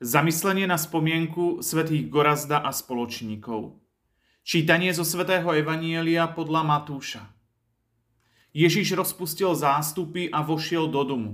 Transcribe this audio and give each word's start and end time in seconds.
Zamyslenie 0.00 0.64
na 0.64 0.80
spomienku 0.80 1.60
svätých 1.60 2.08
Gorazda 2.08 2.64
a 2.64 2.72
spoločníkov. 2.72 3.76
Čítanie 4.40 4.96
zo 4.96 5.04
svätého 5.04 5.44
Evanielia 5.52 6.24
podľa 6.24 6.64
Matúša. 6.64 7.28
Ježiš 8.56 8.96
rozpustil 8.96 9.52
zástupy 9.52 10.32
a 10.32 10.40
vošiel 10.40 10.88
do 10.88 11.04
domu. 11.04 11.32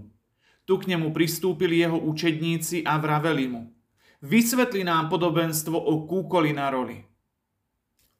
Tu 0.66 0.74
k 0.82 0.90
nemu 0.90 1.14
pristúpili 1.14 1.78
jeho 1.78 1.94
učedníci 1.94 2.82
a 2.82 2.98
vraveli 2.98 3.46
mu. 3.46 3.70
Vysvetli 4.18 4.82
nám 4.82 5.14
podobenstvo 5.14 5.78
o 5.78 6.02
kúkoli 6.10 6.50
na 6.50 6.66
roli. 6.66 7.06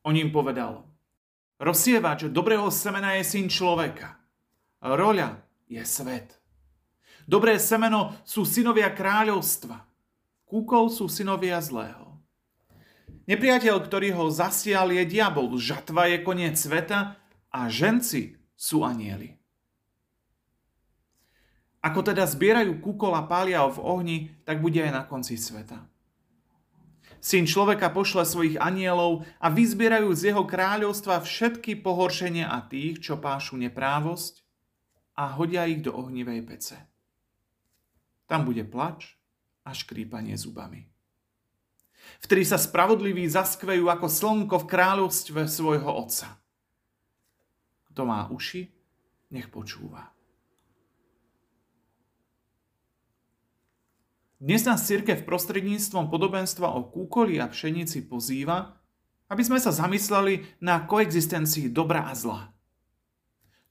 On 0.07 0.15
im 0.15 0.31
povedal. 0.31 0.87
Rozsievač 1.59 2.31
dobrého 2.31 2.71
semena 2.71 3.19
je 3.19 3.27
syn 3.27 3.51
človeka. 3.51 4.15
Roľa 4.79 5.43
je 5.67 5.83
svet. 5.83 6.39
Dobré 7.27 7.59
semeno 7.59 8.15
sú 8.23 8.47
synovia 8.47 8.95
kráľovstva. 8.95 9.86
Kúkol 10.47 10.95
sú 10.95 11.11
synovia 11.11 11.59
zlého. 11.59 12.23
Nepriateľ, 13.27 13.83
ktorý 13.83 14.15
ho 14.15 14.31
zasial, 14.31 14.95
je 14.95 15.03
diabol. 15.03 15.59
Žatva 15.59 16.15
je 16.15 16.19
koniec 16.23 16.55
sveta 16.55 17.19
a 17.51 17.61
ženci 17.67 18.39
sú 18.55 18.87
anieli. 18.87 19.35
Ako 21.83 22.07
teda 22.07 22.27
zbierajú 22.27 22.79
kúkol 22.79 23.19
a 23.19 23.27
pália 23.27 23.67
ho 23.67 23.71
v 23.75 23.83
ohni, 23.83 24.19
tak 24.47 24.63
bude 24.63 24.79
aj 24.79 24.93
na 24.95 25.03
konci 25.03 25.35
sveta. 25.35 25.87
Syn 27.19 27.43
človeka 27.43 27.91
pošle 27.91 28.23
svojich 28.23 28.63
anielov 28.63 29.27
a 29.43 29.51
vyzbierajú 29.51 30.15
z 30.15 30.31
jeho 30.31 30.47
kráľovstva 30.47 31.27
všetky 31.27 31.83
pohoršenia 31.83 32.47
a 32.47 32.63
tých, 32.63 33.03
čo 33.03 33.19
pášu 33.19 33.59
neprávosť 33.59 34.47
a 35.19 35.35
hodia 35.35 35.67
ich 35.67 35.83
do 35.83 35.91
ohnivej 35.91 36.47
pece. 36.47 36.79
Tam 38.31 38.47
bude 38.47 38.63
plač 38.63 39.19
a 39.67 39.75
škrípanie 39.75 40.39
zubami. 40.39 40.87
Vtedy 42.23 42.47
sa 42.47 42.55
spravodliví 42.55 43.27
zaskvejú 43.27 43.91
ako 43.91 44.07
slnko 44.07 44.57
v 44.63 44.69
kráľovstve 44.71 45.51
svojho 45.51 45.91
otca. 45.91 46.39
Kto 47.91 48.07
má 48.07 48.31
uši, 48.31 48.71
nech 49.35 49.51
počúva. 49.51 50.15
Dnes 54.37 54.63
nás 54.69 54.85
církev 54.85 55.25
prostredníctvom 55.25 56.13
podobenstva 56.13 56.69
o 56.77 56.87
kúkoli 56.87 57.41
a 57.41 57.49
pšenici 57.49 58.05
pozýva, 58.05 58.79
aby 59.33 59.43
sme 59.43 59.59
sa 59.59 59.73
zamysleli 59.75 60.45
na 60.63 60.85
koexistencii 60.85 61.73
dobra 61.73 62.07
a 62.07 62.13
zla. 62.15 62.53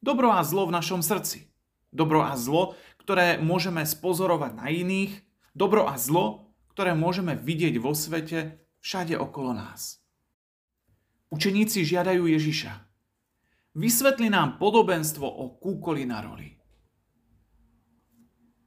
Dobro 0.02 0.34
a 0.34 0.42
zlo 0.42 0.68
v 0.68 0.76
našom 0.76 1.06
srdci. 1.06 1.48
Dobro 1.94 2.26
a 2.26 2.34
zlo, 2.36 2.76
ktoré 3.00 3.38
môžeme 3.40 3.86
spozorovať 3.86 4.52
na 4.58 4.68
iných. 4.74 5.14
Dobro 5.56 5.88
a 5.88 5.96
zlo, 5.96 6.52
ktoré 6.76 6.92
môžeme 6.92 7.40
vidieť 7.40 7.80
vo 7.80 7.96
svete 7.96 8.60
všade 8.84 9.16
okolo 9.16 9.56
nás. 9.56 10.04
Učeníci 11.32 11.88
žiadajú 11.88 12.28
Ježiša. 12.28 12.76
Vysvetli 13.80 14.28
nám 14.28 14.60
podobenstvo 14.60 15.24
o 15.24 15.56
kúkoli 15.56 16.04
na 16.04 16.20
roli. 16.20 16.60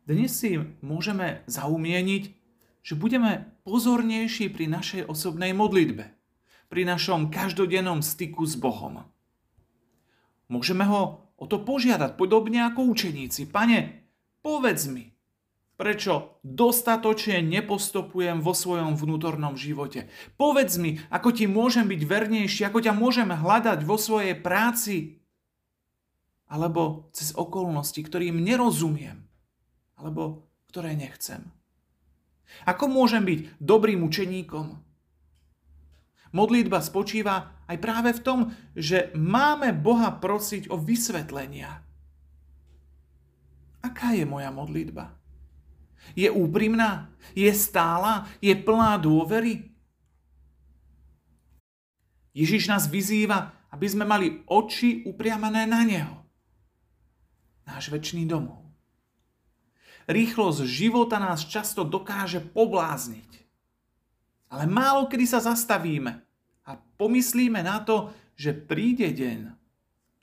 Dnes 0.09 0.33
si 0.33 0.57
môžeme 0.81 1.45
zaumieniť, 1.45 2.25
že 2.81 2.97
budeme 2.97 3.53
pozornejší 3.69 4.49
pri 4.49 4.73
našej 4.73 5.13
osobnej 5.13 5.53
modlitbe, 5.53 6.09
pri 6.73 6.83
našom 6.89 7.29
každodennom 7.29 8.01
styku 8.01 8.49
s 8.49 8.57
Bohom. 8.57 9.05
Môžeme 10.49 10.89
ho 10.89 11.29
o 11.37 11.45
to 11.45 11.61
požiadať, 11.61 12.17
podobne 12.17 12.65
ako 12.65 12.89
učeníci. 12.89 13.53
Pane, 13.53 14.09
povedz 14.41 14.89
mi, 14.89 15.13
prečo 15.79 16.43
dostatočne 16.43 17.39
nepostupujem 17.39 18.43
vo 18.43 18.51
svojom 18.51 18.99
vnútornom 18.99 19.55
živote. 19.55 20.11
Povedz 20.35 20.75
mi, 20.75 20.99
ako 21.09 21.31
ti 21.31 21.47
môžem 21.47 21.87
byť 21.87 22.03
vernejší, 22.03 22.67
ako 22.67 22.83
ťa 22.83 22.93
môžem 22.99 23.31
hľadať 23.31 23.87
vo 23.87 23.95
svojej 23.95 24.35
práci, 24.35 25.23
alebo 26.51 27.07
cez 27.15 27.31
okolnosti, 27.31 28.03
ktorým 28.03 28.43
nerozumiem, 28.43 29.23
alebo 29.95 30.51
ktoré 30.67 30.99
nechcem. 30.99 31.47
Ako 32.67 32.91
môžem 32.91 33.23
byť 33.23 33.63
dobrým 33.63 34.03
učeníkom? 34.03 34.83
Modlitba 36.35 36.83
spočíva 36.83 37.65
aj 37.71 37.77
práve 37.79 38.11
v 38.13 38.25
tom, 38.25 38.39
že 38.75 39.15
máme 39.15 39.73
Boha 39.73 40.11
prosiť 40.11 40.69
o 40.69 40.77
vysvetlenia. 40.77 41.87
Aká 43.85 44.13
je 44.13 44.27
moja 44.27 44.51
modlitba? 44.51 45.18
Je 46.17 46.31
úprimná? 46.31 47.13
Je 47.35 47.51
stála? 47.55 48.27
Je 48.43 48.55
plná 48.55 48.97
dôvery? 48.99 49.69
Ježiš 52.33 52.71
nás 52.71 52.87
vyzýva, 52.87 53.51
aby 53.75 53.87
sme 53.91 54.07
mali 54.07 54.47
oči 54.47 55.03
upriamané 55.05 55.67
na 55.67 55.83
Neho. 55.83 56.23
Náš 57.67 57.91
väčší 57.93 58.25
domov. 58.25 58.65
Rýchlosť 60.09 60.65
života 60.65 61.21
nás 61.21 61.45
často 61.45 61.85
dokáže 61.85 62.41
poblázniť. 62.41 63.45
Ale 64.49 64.65
málo 64.65 65.05
kedy 65.05 65.29
sa 65.29 65.45
zastavíme 65.45 66.25
a 66.65 66.71
pomyslíme 66.97 67.61
na 67.61 67.85
to, 67.85 68.17
že 68.33 68.57
príde 68.57 69.13
deň. 69.13 69.53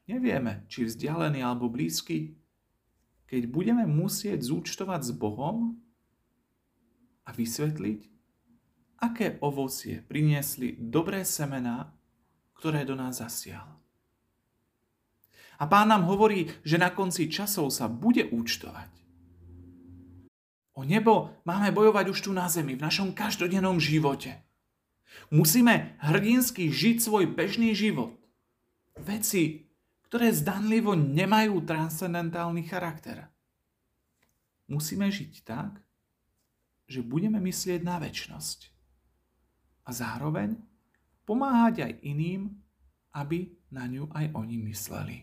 Nevieme, 0.09 0.65
či 0.65 0.89
vzdialený 0.89 1.45
alebo 1.45 1.69
blízky, 1.69 2.33
keď 3.25 3.41
budeme 3.49 3.85
musieť 3.89 4.41
zúčtovať 4.45 5.01
s 5.01 5.11
Bohom 5.17 5.81
a 7.25 7.29
vysvetliť, 7.33 7.99
aké 9.01 9.37
ovocie 9.41 10.05
priniesli 10.05 10.77
dobré 10.77 11.25
semená, 11.25 11.93
ktoré 12.55 12.87
do 12.87 12.95
nás 12.95 13.19
zasial. 13.19 13.67
A 15.55 15.63
pán 15.71 15.87
nám 15.87 16.03
hovorí, 16.07 16.51
že 16.67 16.75
na 16.75 16.91
konci 16.91 17.31
časov 17.31 17.71
sa 17.71 17.87
bude 17.87 18.27
účtovať. 18.27 18.91
O 20.75 20.83
nebo 20.83 21.31
máme 21.47 21.71
bojovať 21.71 22.11
už 22.11 22.19
tu 22.27 22.31
na 22.35 22.51
zemi, 22.51 22.75
v 22.75 22.83
našom 22.83 23.15
každodennom 23.15 23.79
živote. 23.79 24.43
Musíme 25.31 25.95
hrdinsky 26.03 26.67
žiť 26.67 26.99
svoj 26.99 27.31
bežný 27.31 27.71
život. 27.71 28.19
Veci, 28.99 29.64
ktoré 30.07 30.31
zdanlivo 30.31 30.93
nemajú 30.93 31.61
transcendentálny 31.65 32.63
charakter. 32.65 33.27
Musíme 34.69 35.09
žiť 35.09 35.33
tak, 35.45 35.81
že 36.85 37.01
budeme 37.01 37.41
myslieť 37.41 37.81
na 37.81 37.97
väčnosť 37.97 38.69
a 39.85 39.89
zároveň 39.93 40.57
pomáhať 41.25 41.85
aj 41.85 41.93
iným, 42.05 42.53
aby 43.17 43.49
na 43.73 43.89
ňu 43.89 44.09
aj 44.13 44.25
oni 44.37 44.55
mysleli. 44.69 45.17